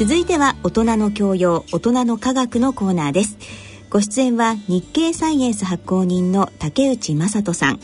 [0.00, 3.36] 続いては大人の教養大人の科学のコーナーです。
[3.90, 7.80] ご出演は日経サイエンス発行人の竹内正人さん。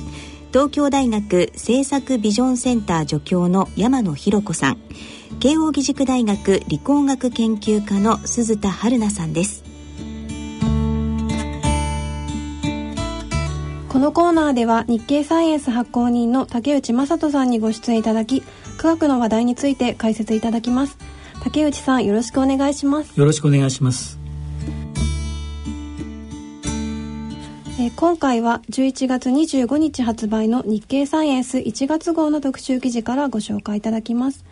[0.50, 4.78] 東京大学政策ビジョンセンター助教の山野博子さん。
[5.40, 9.62] 慶應義塾大学理工学研究科の鈴田春奈さんです。
[13.90, 18.42] このコーナーでは日経サイエンス発行人の竹内正人さんにご出演いただき
[18.78, 20.96] 科学の話題について解説いただきます。
[21.46, 23.16] 竹内さんよろしくお願いします。
[23.16, 24.18] よろしくお願いします。
[27.78, 34.44] え今回は11月25日発売の日経サイエンス1月号の特集記事からご紹介いただきます、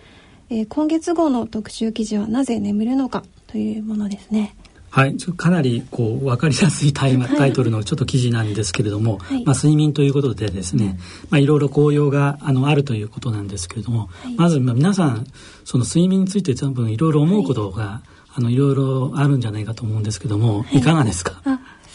[0.51, 4.55] えー、今月号の特集記事はなぜ眠るのかというものですね
[4.95, 10.99] はい、かなりこう分かりやすいタイタイトルのちょっと記事なんですけれども、はい、まあ、睡眠ということでですね、
[11.31, 15.27] まあ、いろいろ効用があのあるということなんですけれども、はい、まずまあ皆さん
[15.65, 21.43] その睡眠について多分いろいろ思うことが、はい、あのいろいろあるんじゃないかと思うんですけども、い、かがですか？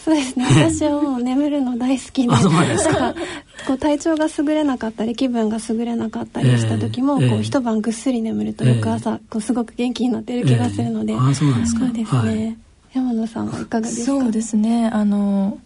[0.04, 0.46] そうですね。
[0.46, 3.14] 私はもう眠るの大好きでそうですか？
[3.66, 11.80] こう体調が優れなかったり気分が優れなかったりした時も、えー、こう一晩ぐっすり眠ると翌朝、こうすごく元気になってる気がするので、えー、あそうなんですか？
[11.80, 12.58] そうですね、
[12.94, 14.06] 山野さんはいかがですか？
[14.06, 14.88] そうですね。
[14.92, 15.58] あの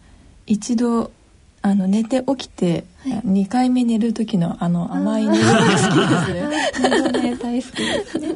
[0.47, 1.11] 一度
[1.61, 7.29] あの寝て起きて、はい、2回目寝る時のあの甘い匂いが好きですね。
[7.31, 8.35] ね 大好きですね。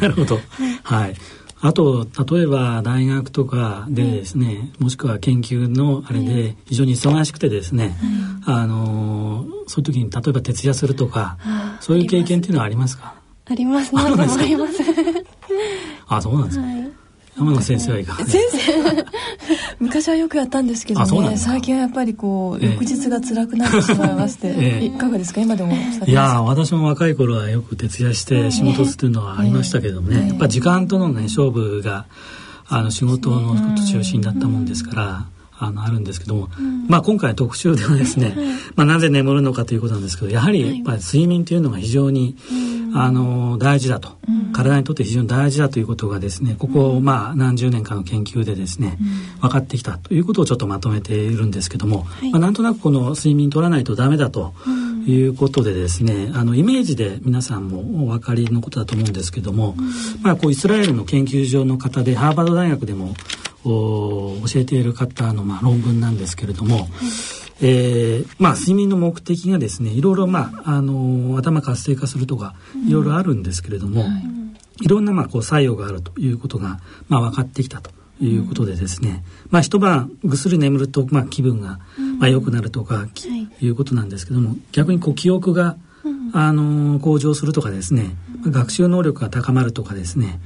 [0.00, 0.40] なるほど。
[0.82, 1.14] はい。
[1.60, 7.96] あと例えば大学とかでですね、もしくは研究のあれで非常に忙しくてですね、
[8.44, 11.38] あのそういう時に例えば徹夜するとか、
[11.80, 13.14] そういう経験っていうのはありますか？
[13.48, 14.74] あります何度もあります。
[16.08, 16.64] あそうなんですか、
[17.38, 19.04] はい山野先生はいかが先生。
[19.78, 21.36] 昔はよくやったんですけどね。
[21.36, 25.40] 最近はやっぱりこう、翌日が辛くなってしまいまして、えー、いかがですか？
[25.42, 25.72] 今でも
[26.06, 32.06] いや私も若い頃はよく徹夜して仕事するのはありましたけどもね、えー、やっぱ時間とのね勝負が
[32.68, 33.54] あの仕事の
[33.86, 35.26] 中心だったもんですから、
[35.58, 38.34] あのあるんですけども、うん、まあ今回特集ではですね、
[38.76, 42.34] まあなぜ眠るのかということなんですけどやはりやっぱり睡眠というのが非常に、
[42.98, 44.16] あの大事だと、
[44.52, 48.98] 体にとって非常に大事だということがですねここ、まあ何十年かの研究でですね、
[49.40, 54.54] 分かってきたということをちょっとまとめているんですけども、はい、まあ、なんとなくこの睡眠取らないとダメだと
[55.06, 59.76] いうことでですね、あのイメージで皆さんもお分かりのことだと思うんですけども、
[60.22, 63.14] まあこうイスラエルの研究所の方でハーバード大学でも
[63.64, 66.88] 教えている方のまあ論文なんですけれども、
[67.60, 72.54] えー、まあ睡眠の目的がですねいろいろまああの頭活性化するとか
[72.86, 74.04] いろいろあるんですけれども、
[74.80, 77.90] い、ろんなまあこう作用があるということがまあ分かってきたと
[78.20, 81.78] いうことでですね、まあ一晩ぐっすり眠るとまあ気分が
[82.18, 83.06] まあ良くなるとか、
[83.60, 85.76] い、うことなんですけども逆にこう記憶が
[86.32, 88.16] あの向上するとかですね、
[88.50, 90.40] 学習能力が高まるとかですね、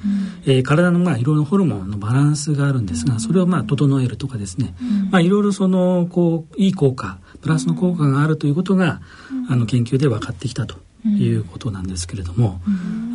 [0.47, 4.75] うん、えー、体のまあいろいろホルモンのバランスがあるんですが、それをまあ整えるとかですね、
[5.11, 9.01] まあいろいろそのこういい効果プラスの効果があるということが、
[9.49, 12.61] あの研究で分かってきたということなんですけれども、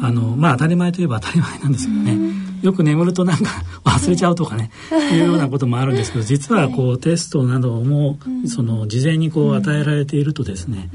[0.01, 2.17] あのまあ当たり前といえば当たり前なんですけどね、
[2.61, 4.71] よく眠るとなんか忘れちゃうとかね、
[5.11, 8.17] いうようなこともあるんですけど実はこう テストなども、
[8.47, 10.89] その事前にこう与えられているとですね、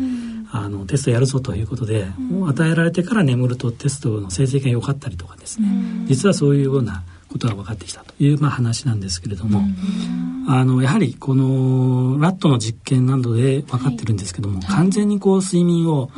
[0.53, 16.11] あのテストやるぞということで、うん、与えられてから眠るとテストの成績が良かったりとかですね、うん、実はそういうようなことが分かってきたという、まあ、話なんですけれども、うん、あのやはりこのラットの実験などで分かってるんですけども、はい、完全にこう睡眠を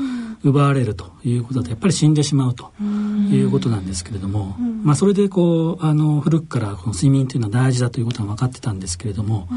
[0.42, 2.72] 奪われるということだとやっぱり死んでしまうと
[3.34, 9.48] いうことなんですけれども、まあ、それでこうあの古くからこの睡眠というのは大事だということが分かってたんですけれども、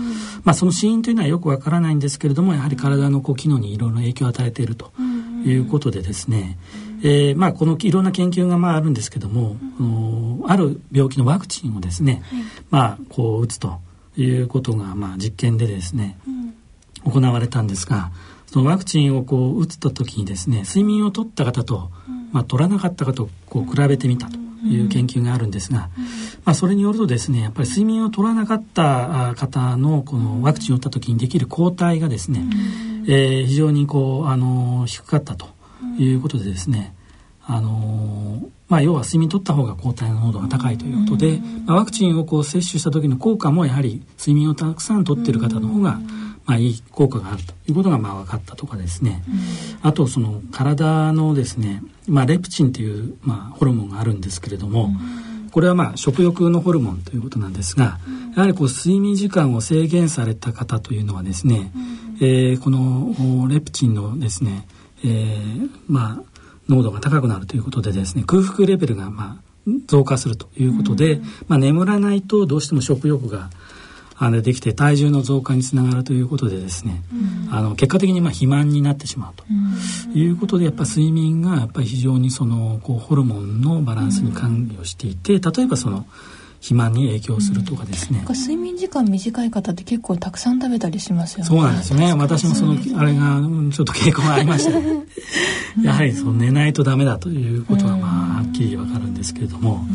[0.43, 4.91] まあ、その死因というのはよく分からないんですけれどもやはり体のこう機能にいろいろ影響を与えていると
[5.45, 6.57] いうことでですね、
[7.03, 9.57] えーまあ、このいろんな研究がまああるんですけども、
[10.47, 12.23] ある病気のワクチンをですね、
[12.69, 13.79] まあ、こう打つと
[14.17, 16.17] いうことがまあ実験でですね、
[17.03, 18.11] 行われたんですが
[18.47, 21.91] そのワクチンをこう打つと時にですね睡眠を取った方と、
[22.31, 25.89] まあ、取らなかった方とこう比べてみたという研究があるんですが、
[26.43, 32.43] まあ、それによるとですねやっぱり睡眠を取らなかった方のこのワクチンを打った時にできる抗体がですね、
[33.07, 35.47] えー、非常にこうあの低かったと
[35.99, 36.95] いうことでですね、
[37.45, 45.99] あのまあ、要は睡眠取った方が抗体の濃度が高いということで、まあ、ワクチンをこう接種した時の効果もやはり睡眠をたくさん取っている方の方が、
[46.45, 49.23] まあ、いい効果があるということがまあ分かったとかですね、
[49.81, 54.91] あとその体のですね、まあ、レプチンという、まあ、ホルモンがあるんですけれども、
[55.51, 57.99] これはまあ食欲のホルモンということなんですが、
[58.35, 61.71] やはりこう睡眠時間を制限された方というのはですね、
[62.19, 64.67] えー、このレプチンのですね、
[65.03, 66.35] えー、まあ
[66.67, 69.45] 濃度が高くなるということでですね空腹レベルがまあ
[69.87, 73.49] 増加するということで、まあ、眠らないとどうしても食欲が
[74.17, 77.03] あのできて体重の増加につながるということでですね、
[77.47, 79.43] うん、あの結果的にまあ肥満になってしまうと。
[80.17, 86.05] いうことでやっぱ睡眠がやっぱり非常にそのこうホルモンのバランスに関与していて例えばその
[86.65, 91.45] 肥満に影響するとかですね、うん、睡眠時間短い方って結構たくさん食べたりしますよね。
[91.45, 92.13] そうなんですね。
[92.13, 93.41] 私もそのあれが
[93.71, 95.03] ちょっと傾向がありました、ね、
[95.83, 99.85] やはりその寝ないとダメだということはまあはっきりわかるんですけれども、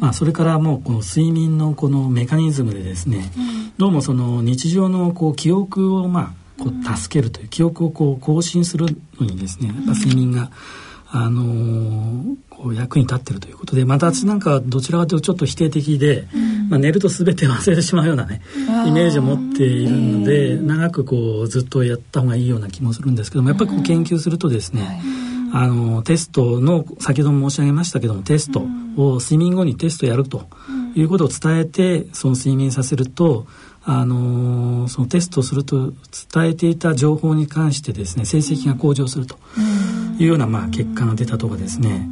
[0.00, 3.30] まあ、それからもうこの睡眠のこのメカニズムでですね、
[3.78, 8.86] どうもその日常のこう記憶をまあこう助けるという記憶をこう更新する
[9.20, 10.50] のにですねやっぱ睡眠が、
[11.06, 16.26] あのー、こう役に立ってるということでまた私なんかはどちらかというとちょっと否定的で、
[16.68, 18.42] まあ、寝ると全て忘れてしまうようなね
[18.84, 25.00] イメージを持っているので長くこうずっとやった方がいいような気もするんですけどもやっぱりこう研究するとですね、
[25.52, 28.60] あのテストの先ほども申し上げましたけどもテスト
[28.96, 30.48] を睡眠後にテストやると
[31.00, 33.46] いうことを伝えてその睡眠させると
[33.84, 35.92] あのそのテストをすると
[36.32, 39.38] 伝えていた情報に関してですね成績が向上すると
[40.18, 42.08] いうようなまあ結果が出たとかですね。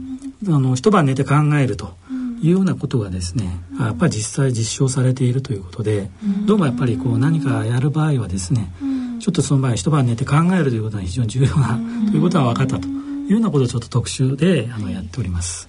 [0.49, 1.95] あの一晩寝て考えると
[2.43, 6.11] いうようなことがですねやっぱり実際実証されているということで
[6.45, 8.71] どうもやっぱりこう何かやる場合はですね
[9.21, 11.79] ちょっとその場合一晩寝て考えるということが非常に重要な
[12.11, 15.69] ということが分かったというようなことをちょっと特集であのやっております。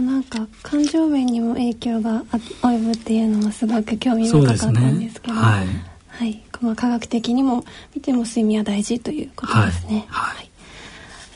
[0.00, 2.22] となんか感情面にも影響が
[2.62, 5.66] 及ぶっていうのもすごく興味深かったんですけど、ね、はい、
[6.08, 7.64] はい、まあ、科学的にも
[7.94, 10.06] 見ても睡眠は大事ということですね。
[10.08, 10.50] はい、はい、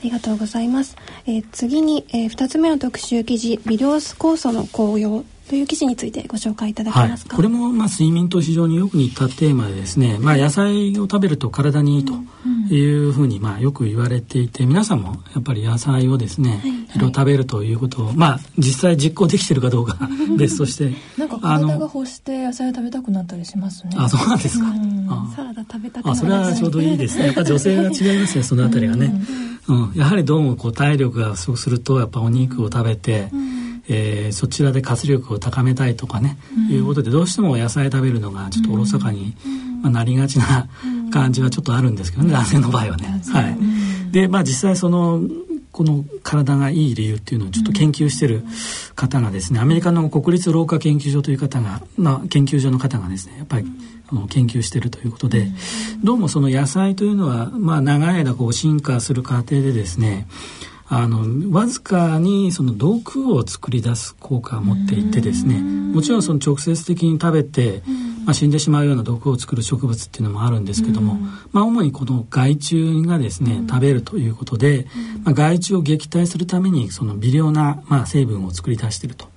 [0.00, 0.96] ありがとうございます。
[1.26, 12.14] えー、次に、えー、2つ目の特集記事微量酵素の効用という記事についてご紹介いただけますか、はい、これもまあ睡眠と非常によく似たテーマでですね、まあ、野菜を食べると体にいいと
[12.75, 16.62] いうふうにまあよく言われていて皆さんもやっぱり野菜をですね、
[16.94, 16.99] い。
[16.99, 19.99] ろいろ食べるということをまあ実際実行できてるかどうか
[20.38, 23.90] 別としてなんか体が欲して野菜を食べたくなったりしますね。
[23.97, 24.67] あそうなんですか、
[25.37, 27.26] サラダ食べたくなあそれはちょうどいいですね。
[27.26, 29.23] やっぱ女性が違いますね そのあたりがね、
[29.69, 33.54] うん、やはりどうもこう体力が不足するとやっぱお肉を食べて、うん
[33.89, 36.39] えー、そちらで活力を高めたいとかね、
[36.69, 39.35] うん、いうことでどうしても野菜食べるのがちょっとおろそかに、
[39.83, 40.69] まあ、なりがちな
[41.13, 43.23] 感じはちょっとあるんですけどね、男性の場合はね。
[43.33, 45.21] はい、でまあ実際その
[45.75, 48.45] この体がいい理由っていうのをちょっと研究してる
[48.95, 53.67] 方がですねアメリカの国立老化研究所という方が、まあ、研究所の方がですねやっぱり
[54.07, 55.49] あの研究してるということで
[56.05, 60.29] どうもその野菜というのは、まあ、長い間こう進化する過程でですね
[60.87, 67.83] あのわずかにその毒を作り出す効果を持っていてですねもちろんその直接的に食べて、
[68.27, 71.15] まあ、死んでしまうような毒を作る植物っていうのもあるんですけども、
[71.53, 74.87] まあ、主にこの害虫がですね食べるということで、
[75.25, 79.33] まあ、害虫を撃退するためにその微量な、まあ、成分を作り出していると。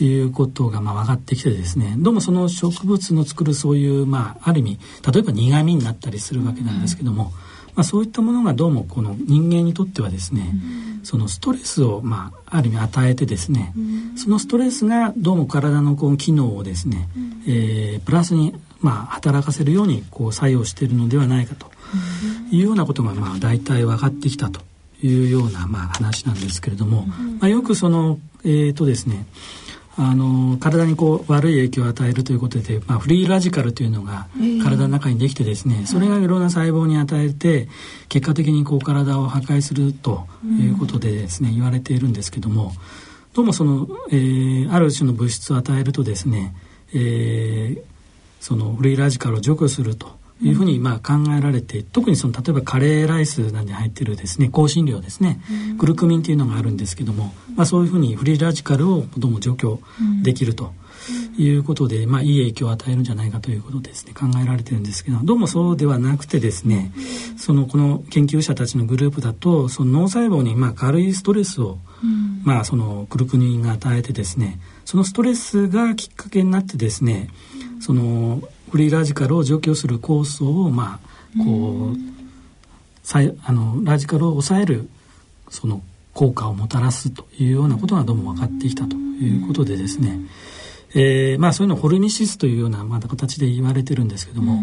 [0.00, 4.78] いうことがまあ分かってきてですねどうもその植物の作るそういう、まあ、ある意味
[5.12, 7.32] 例えば苦味になったりするわけなんですけども、
[7.76, 10.50] まあ、そういったものがどうもこの人間にとってはですね、
[10.98, 21.70] うん、そのストレスを、まあ、ある意味与えてですね、うん、そのストレスがどうも体のこの機能をですね、うん、えー、プラスに、まあ、働かせるようにこう作用しているのではないかと
[22.50, 24.60] いうようなことが、まあ、大体分かってきたと
[25.02, 27.06] いうような、まあ、話なんですけれども、
[27.40, 29.26] まあ、よくその、えーとですね
[29.98, 34.28] あの体にこう悪い影響を与えるということで、まあ、フリーラジカルというのが
[34.62, 37.68] 体の中にできてですね、それがいろんな細胞に与えて
[38.08, 42.72] 結果的にこう体を破壊するということでですね、言われているんですけども
[43.32, 46.54] どうもその、えー、ある種の物質を与えるとですね、
[46.94, 47.82] えー、
[48.40, 55.40] そのフリーラジカルを除去するというふうにまあ考えられて、特にその例えばカレーライスなんに入ってるですね香辛料ですね、
[55.78, 59.80] グルクミンっていうのがあるんですけども、まあ、そういうふうにフリーラジカルをどうも除去
[60.22, 60.72] できると。
[61.38, 66.90] いうことで、まあ、いい影響を与えるんじゃないかということですね考えられてるんですけどどうもそうではなくてですね
[67.36, 71.78] そのこの研究者たちのグループだとその脳細胞にまあ軽いストレスを、
[72.42, 77.28] まあ、そのグルクミンが与えてですねそのストレスがきっかけになってですね
[77.80, 78.42] その
[78.76, 81.96] フリーラジカルを除去する酵素をまあこう、
[83.02, 84.90] さあのラジカルを抑える
[85.48, 85.80] その
[86.12, 90.20] 効果をもたらすというようなことがどうも分かってきたということでですね、
[90.94, 94.62] えー、まあそういうのをホルミシスというようなまた形で言われてるんですけども、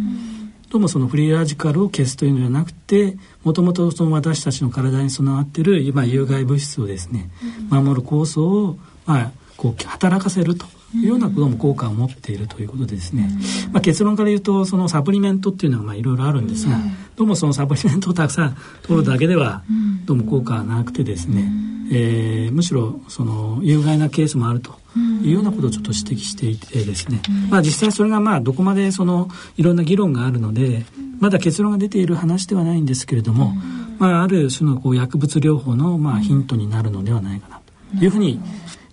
[0.69, 7.31] どうもそのフリーラジカルを消すというのではなくてもともとその私たちの体に備わっている今有害物質をですね、
[7.71, 8.77] 守る酵素を
[9.07, 10.67] まあこう働かせると。
[10.95, 13.29] いうようなことも効果を持っているということでですね、
[13.71, 16.77] まあ、結論から言うとそのサプリメントっていうのはまあいろいろあるんですが、
[17.15, 19.63] どうもそのサプリメントをたくさん取るだけでは
[20.05, 21.51] どうも効果はなくてですね、
[21.91, 24.75] ええー、むしろその有害なケースもあると
[25.23, 30.85] いうようなことをちょっと指摘していてですね、まあ、実際それがまあどこまでそのいろんな議論があるので
[31.19, 33.53] まだ結論が出ている話ではないんですけれども、
[33.97, 37.61] まあ、ある種のこう薬物療法のまあヒントになるのではないかな
[37.97, 38.41] というふうに、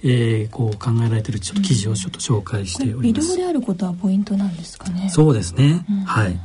[0.03, 3.33] えー、こう考えられているちょっと記事をちょっと紹介しております。
[3.33, 5.09] 微量であることはポイントなんですかね？
[5.11, 5.85] そうですね。
[5.91, 6.41] うん、はい。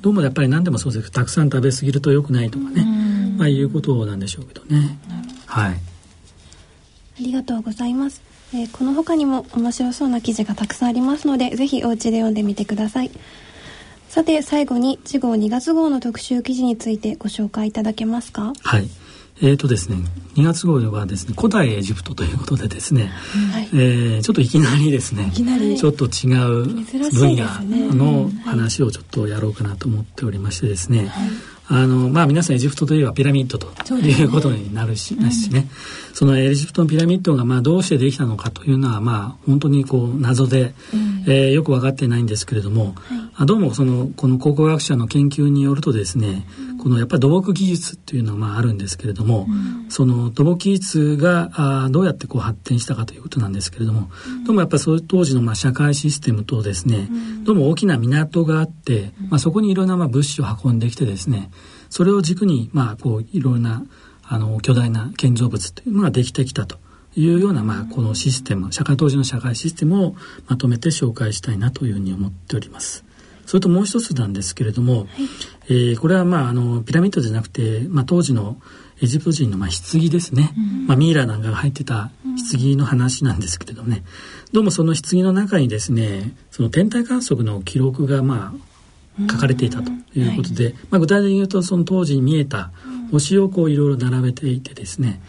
[0.00, 2.84] どうもやっぱり何でもそうですたくさん食べ過ぎると良くないとかね、
[3.36, 4.98] まあいうことなんでしょうけどね。
[5.46, 5.72] はい。
[5.72, 5.76] あ
[7.20, 8.22] りがとうございます。
[8.54, 13.10] えー、この他にも面白そうな記事がたくさんありますので、ぜひお家で読んでみてください。
[14.08, 18.52] さて最後に次号2月号の特集記事についてご紹介いただけますか？
[18.62, 18.88] はい。
[19.42, 19.96] えーとですね、
[20.36, 23.10] 2月号ではですね古代エジプトということでですね、
[23.52, 26.64] はい、えー、ちょっといきなりですねちょっと違う
[27.10, 27.44] 分野
[27.92, 31.28] の話をちょっとやろうかなと思っておりましてですね、はい。
[31.68, 35.68] あのまあ皆さんエジプトといえばピラミッドということになるし,、ね、しね、
[36.12, 42.94] そのエジプトのピラミッドがまあどうしてできたのかというのはまあ本当にこう謎で、うん、えー、よく分かっていないんですけれども、
[43.34, 51.50] はい、どうもそのこの考古学者の研究によるとですね、うん、このやっぱり土木技術っていうのはまああるんですけれども、うん、その土木技術が
[51.84, 54.10] あどうやってこう発展したかということなんですけれども、
[54.44, 57.08] どうもやっぱり当時のまあ社会システムとですね、
[57.44, 61.52] どうも大きな港があって、まあ、そこにいろんなまあ物資を運んできてですね
[61.88, 63.84] それを軸に、まあ、こういろんな
[64.24, 66.78] あの巨大な建造物というのができてきたと
[67.14, 70.16] いうような、まあ、このシステム社会当時の社会システムを
[70.48, 73.04] まとめて紹介したいなというふうに思っております。
[73.46, 75.08] それともう一つなんですけれども、はい、
[75.68, 78.56] えー、これはまああのピラミッドじゃなくて、まあ、当時の
[79.02, 82.10] エジプト人のまあ棺ですね、うん、まあ、ミイラなんかが入ってた
[82.52, 84.04] 棺の話なんですけれどもね、
[84.52, 88.72] どうもその棺の中にですねその天体観測の記録がまあ
[89.30, 92.70] 書かれていたということで、はい、まあ、具体的に言うとその当時に見えた
[93.10, 95.20] 星をこういろいろ並べていてですね、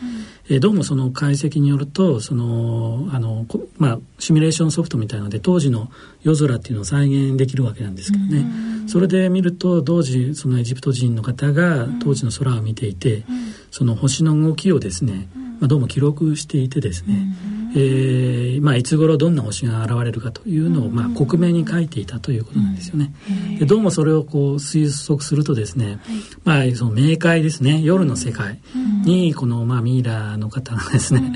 [0.49, 3.45] うん、えどうもその解析によるとそのあの、
[3.77, 5.89] まあ、シミュレーションソフトみたいなので当時の
[6.23, 13.25] 夜空っていうのを再現できるわけなんですけどね、うん、それで見ると当時そのエジプト人の方が当時の空を見ていて、うん、
[13.71, 15.27] その星の動きをですね、
[15.59, 17.27] まあ、どうも記録していてですね、
[17.75, 23.13] えーまあ、いつ頃どんな星が現れるかというのを、まあ、克明に書いていたということなんですよね。
[23.59, 25.99] でどうもそれをこう推測するとですね、
[26.43, 27.81] まあ、その冥界ですね。
[27.81, 28.59] 夜の世界
[29.05, 31.33] にこの、まあ、ミイラの方がですね、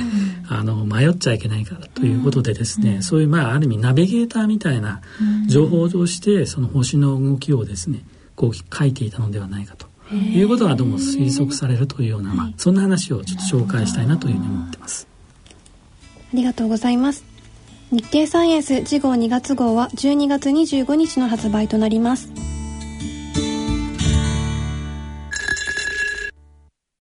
[0.48, 5.02] あの迷っちゃいけないからということでですね、そういう、まあ、ある意味ナビゲーターみたいな
[5.48, 8.04] 情報としてその星の動きをですね
[8.36, 9.88] こう書いていたのではないかと。
[10.14, 15.06] いうことがどうも推測されるというような、まあ、そんな話をちょっと紹介したいなというふうに思ってます。
[16.34, 17.24] ありがとうございます。
[17.92, 22.32] 日経サイエンス次号2月号は12月25日の発売となります。